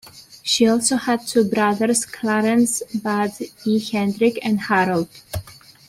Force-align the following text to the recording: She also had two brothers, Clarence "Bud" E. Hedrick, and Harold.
She 0.41 0.67
also 0.67 0.95
had 0.95 1.27
two 1.27 1.43
brothers, 1.47 2.05
Clarence 2.07 2.81
"Bud" 3.03 3.33
E. 3.67 3.77
Hedrick, 3.79 4.39
and 4.43 4.61
Harold. 4.61 5.09